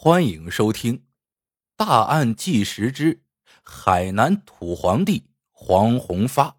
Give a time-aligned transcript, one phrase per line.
[0.00, 0.98] 欢迎收听
[1.76, 3.24] 《大案纪实之
[3.64, 6.50] 海南土皇帝黄宏发》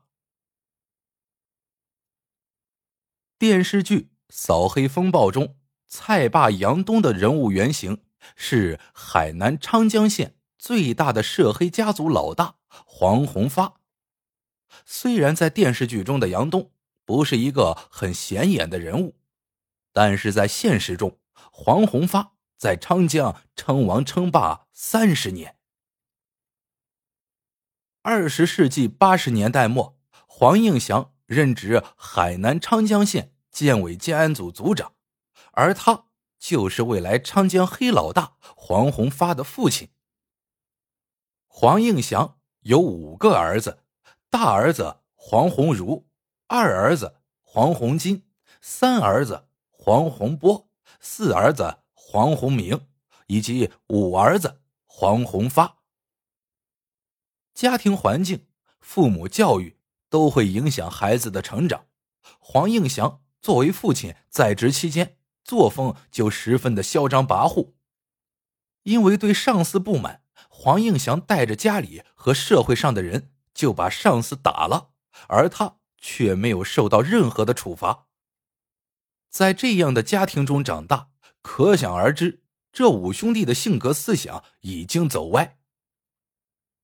[3.38, 3.98] 电视剧
[4.28, 5.56] 《扫黑风暴》中，
[5.88, 8.04] 蔡霸杨东的人物原型
[8.36, 13.76] 是海南昌江县最大的涉黑家族老大黄宏发。
[14.86, 16.74] 虽然在电视剧中的杨东
[17.06, 19.16] 不是一个很显眼的人物，
[19.94, 21.18] 但是在现实中，
[21.54, 22.34] 黄宏发。
[22.60, 25.56] 在昌江称王称霸三十年。
[28.02, 34.92] 二十世纪八十年代末，黄应祥任职海南昌江县建委建安组组长，
[35.54, 39.92] 而他就是未来昌江黑老大黄宏发的父亲。
[41.48, 43.84] 黄应祥有五个儿子，
[44.30, 46.10] 大儿子黄宏儒，
[46.48, 48.28] 二儿子黄宏金，
[48.60, 50.70] 三儿子黄宏波，
[51.00, 51.78] 四儿子。
[52.12, 52.88] 黄宏明
[53.28, 55.78] 以及五儿子黄宏发，
[57.54, 58.48] 家庭环境、
[58.80, 59.78] 父母教育
[60.10, 61.86] 都会影响孩子的成长。
[62.40, 67.74] 黄应祥作为父亲在职期间，作风就十分的嚣张跋扈。
[68.82, 74.90] 因为对上司不满，黄应祥带着家里和社会上的人就把上司打了，
[75.28, 78.08] 而他却没有受到任何的处罚。
[79.30, 81.09] 在这样的家庭中长大。
[81.42, 85.58] 可想而知，这五兄弟的性格思想已经走歪。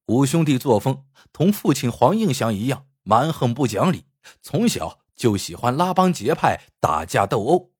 [0.07, 4.05] 五兄弟作风同父亲黄应祥一样蛮横不讲理，
[4.41, 7.71] 从小就喜欢拉帮结派、打架斗殴。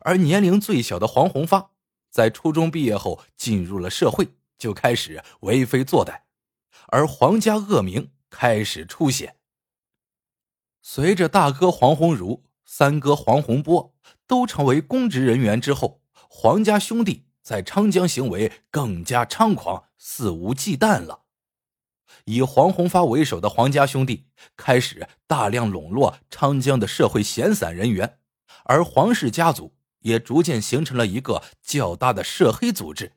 [0.00, 1.72] 而年龄最小的黄宏发，
[2.10, 6.22] 在初中毕业后进入了社会，就开始为非作歹，
[6.88, 9.36] 而黄家恶名开始出现。
[10.82, 13.94] 随着大哥黄宏儒、三哥黄宏波
[14.26, 15.99] 都成为公职人员之后。
[16.32, 21.24] 黄家兄弟在昌江行为更加猖狂，肆无忌惮了。
[22.24, 28.20] 以黄宏发为首的黄家兄弟开始大量笼络昌江的社会闲散人员，
[28.64, 33.12] 而黄氏家族也逐渐形成了一个较大的涉黑组织。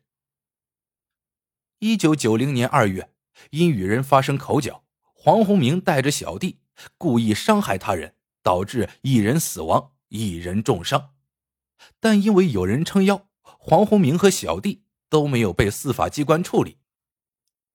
[1.77, 3.13] 一九九零年二月，
[3.51, 6.59] 因与人发生口角，黄宏明带着小弟
[6.97, 11.12] 故意伤害他人，导致一人死亡，一人重伤。
[11.99, 16.77] 但因为有人撑腰，黄宏明和小弟都没有被司法机关处理，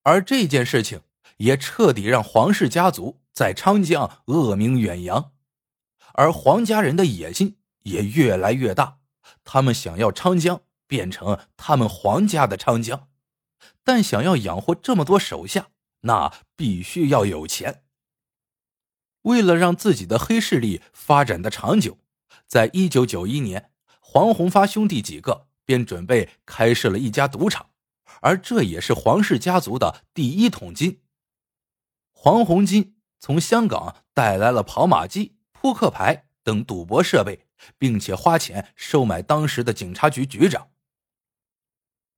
[0.02, 1.02] 而这件事情
[1.38, 5.32] 也彻底让黄氏家族在昌江恶名远扬，
[6.14, 8.98] 而黄家人的野心也越来越大，
[9.44, 13.08] 他们想要昌江变成他们黄家的昌江，
[13.84, 15.68] 但想要养活这么多手下，
[16.00, 17.84] 那必须要有钱。
[19.22, 21.98] 为了让自己的黑势力发展的长久，
[22.46, 23.70] 在一九九一年。
[24.10, 27.68] 黄宏发兄弟几个便准备开设了一家赌场，
[28.22, 31.02] 而这也是黄氏家族的第一桶金。
[32.10, 37.44] 黄宏金从香港带来了跑马机、扑克牌等赌博设备，
[37.76, 40.70] 并且花钱收买当时的警察局局长。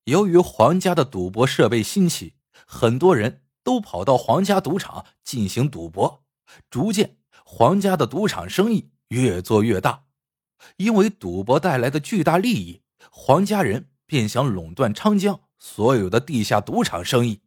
[0.05, 2.35] 由于黄家的赌博设备新奇，
[2.65, 6.23] 很多人都跑到黄家赌场进行赌博，
[6.71, 10.05] 逐渐黄家的赌场生意越做越大。
[10.77, 17.43] 因为赌博带来的巨大利益，黄家人便想垄断昌江所有的地下赌场生意。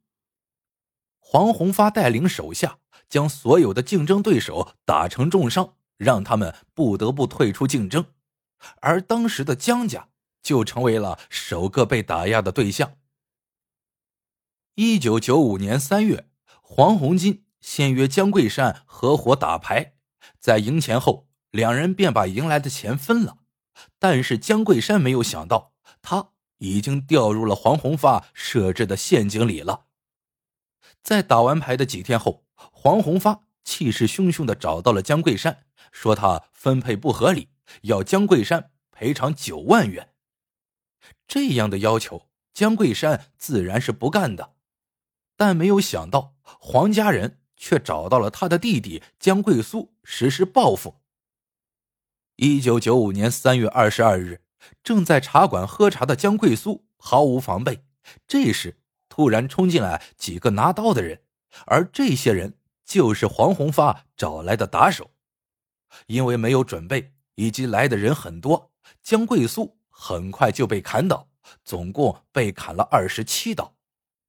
[1.19, 2.79] 黄宏发带领手下
[3.09, 8.05] 将所有的竞争对手打成重伤，让他们不得不退出竞争，
[8.81, 10.09] 而当时的江家
[10.41, 12.97] 就成为了首个被打压的对象。
[14.75, 16.27] 一九九五年三月，
[16.61, 19.93] 黄宏金先约江桂山合伙打牌，
[20.39, 21.27] 在赢钱后。
[21.53, 23.37] 两人便把赢来的钱分了，
[23.99, 29.85] 但是江桂山没有想到，他已经掉入了黄宏发设置的陷阱里了。
[31.03, 37.49] 在打完牌的几天后，黄宏发气势汹汹的找到了江桂山，说他分配不合理，
[37.83, 40.09] 要江桂山赔偿九万元。
[41.27, 44.55] 这样的要求，江桂山自然是不干的，
[45.37, 51.02] 但没有想到黄家人却找到了他的弟弟江桂苏实施报复。
[52.37, 54.41] 一九九五年三月二十二日，
[54.83, 57.85] 正在茶馆喝茶的江贵苏毫无防备，
[58.27, 61.21] 这时突然冲进来几个拿刀的人，
[61.67, 65.11] 而这些人就是黄宏发找来的打手。
[66.07, 68.71] 因为没有准备，以及来的人很多，
[69.03, 71.29] 江贵苏很快就被砍倒，
[71.63, 73.75] 总共被砍了二十七刀。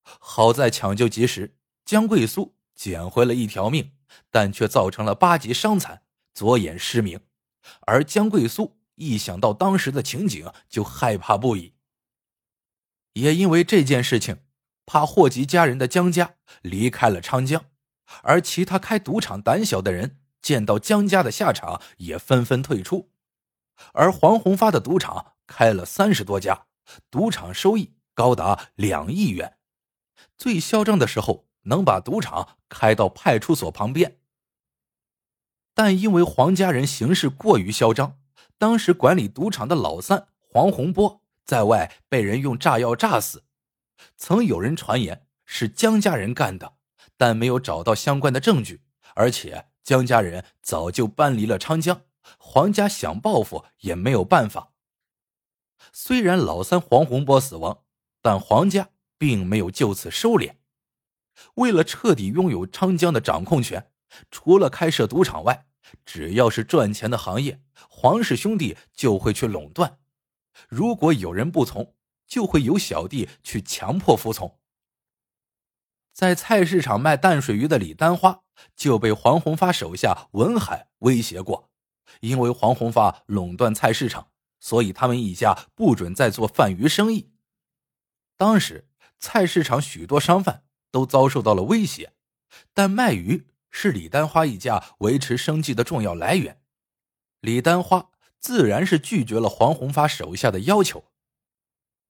[0.02, 3.92] 好在抢救及时，江贵苏捡回了一条命，
[4.30, 6.02] 但却造成了八级伤残，
[6.34, 7.18] 左眼失明。
[7.82, 11.75] 而江贵苏一想到当时的情景，就害怕不已。
[13.14, 14.38] 也因为这件事情，
[14.87, 17.64] 怕祸及家人的江家离开了昌江，
[18.22, 23.11] 而其他开赌场胆小的人见到江家的下场，也纷纷退出。
[23.93, 26.67] 而黄宏发的赌场开了三十多家，
[27.10, 29.58] 赌场收益高达两亿元。
[30.37, 34.19] 最嚣张的时候，能把赌场开到派出所旁边。
[35.74, 38.18] 但因为黄家人行事过于嚣张，
[38.58, 43.42] 当时管理赌场的老三黄洪波在外被人用炸药炸死。
[44.16, 46.74] 曾有人传言是江家人干的，
[47.16, 48.82] 但没有找到相关的证据，
[49.14, 52.02] 而且江家人早就搬离了昌江。
[52.38, 54.70] 黄家想报复也没有办法。
[55.92, 57.82] 虽然老三黄洪波死亡，
[58.22, 58.88] 但黄家
[59.18, 60.54] 并没有就此收敛。
[61.56, 63.90] 为了彻底拥有昌江的掌控权，
[64.30, 65.66] 除了开设赌场外，
[66.04, 69.98] 只要是赚钱的行业，黄氏兄弟就会去垄断。
[70.68, 71.94] 如果有人不从，
[72.26, 74.58] 就会有小弟去强迫服从。
[76.12, 78.42] 在菜市场卖淡水鱼的李丹花
[78.76, 81.70] 就被黄宏发手下文海威胁过。
[82.20, 84.28] 因为黄宏发垄断菜市场，
[84.60, 87.32] 所以他们一家不准再做贩鱼生意。
[88.36, 88.86] 当时
[89.18, 92.12] 菜市场许多商贩都遭受到了威胁，
[92.72, 96.60] 但卖鱼是李丹花一家维持生计的重要来源。
[97.40, 101.10] 李丹花自然是拒绝了黄宏发手下的要求。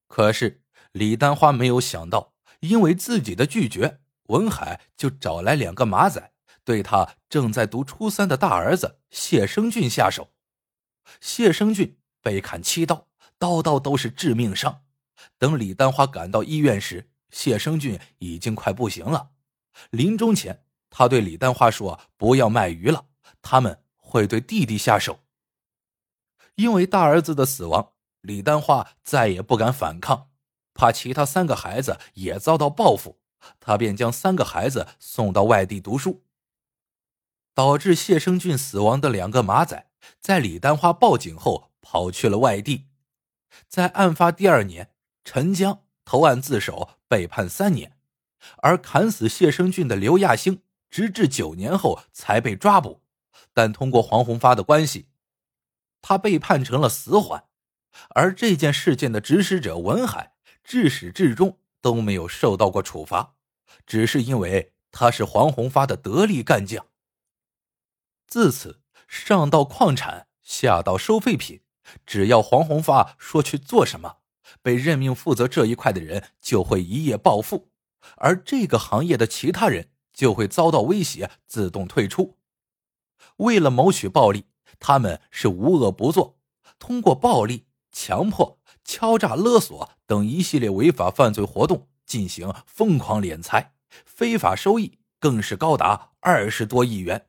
[0.07, 6.31] 可是李丹花没有想到，因为自己的拒绝，文海就找来两个马仔。
[6.63, 10.31] 对他正在读初三的大儿子谢生俊下手，
[11.19, 13.07] 谢生俊被砍七刀，
[13.39, 14.83] 刀刀都是致命伤。
[15.39, 19.31] 等李丹花赶到医院时，谢生俊已经快不行了。
[19.89, 20.64] 临终前，
[20.97, 23.07] 他对李丹花说：“不要卖鱼了，
[23.41, 25.19] 他们会对弟弟下手。”
[26.55, 30.29] 因为大儿子的死亡，李丹花再也不敢反抗，
[30.73, 33.19] 怕其他三个孩子也遭到报复，
[33.59, 36.23] 他便将三个孩子送到外地读书。
[37.53, 39.89] 导致谢生俊死亡的两个马仔，
[40.21, 42.87] 在李丹花报警后跑去了外地。
[43.67, 44.91] 在案发第二年，
[45.25, 47.89] 陈江投案自首，被判三年；
[48.59, 53.01] 而砍死谢生俊的刘亚兴，直至九年后才被抓捕。
[53.53, 55.07] 但通过黄宏发的关系，
[56.01, 57.45] 他被判成了死缓。
[58.09, 60.33] 而这件事件的指使者文海，
[60.63, 63.35] 至始至终都没有受到过处罚，
[63.85, 66.85] 只是因为他是黄宏发的得力干将。
[68.27, 71.61] 自此，上到矿产，下到收废品，
[72.05, 74.17] 只要黄宏发说去做什么，
[74.61, 77.69] 被任命负责这一块的人就会一夜暴富，
[78.17, 82.37] 而这个行业的其他人就会遭到威胁，自动退出。
[83.37, 84.45] 为了谋取暴利，
[84.79, 86.39] 他们是无恶不作，
[86.79, 93.73] 通过暴力、强迫、敲诈勒索等一系列违法犯罪活动进行疯狂敛财，
[94.05, 97.27] 非法收益更是高达二十多亿元。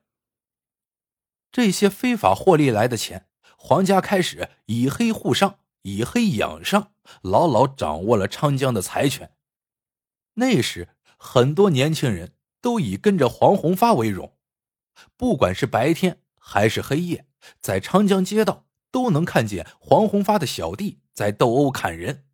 [1.51, 6.93] 这些非法获利来的钱，黄家开始以黑护商，以黑养商，
[7.23, 9.33] 牢牢掌握了昌江的财权。
[10.35, 12.35] 那时，很多年轻人
[12.67, 14.35] 都以跟着黄宏发为荣，
[15.17, 17.29] 不管是白天还是黑夜，
[17.61, 22.25] 在昌江街道都能看见黄宏发的小弟在斗殴砍人。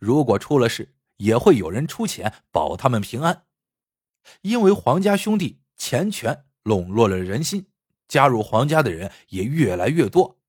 [0.00, 3.44] 如果出了事，也会有人出钱保他们平安。
[4.40, 7.68] 因为黄家兄弟钱权笼络了人心。
[8.08, 10.40] 加入黄家的人也越来越多，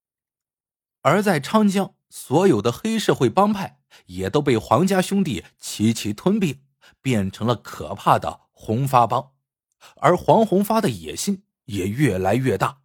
[1.03, 6.63] 而在昌江，所有的黑社会帮派也都被黄家兄弟齐齐吞并，
[6.99, 9.31] 变成了可怕的红发帮，
[9.95, 12.81] 而黄宏发的野心也越来越大。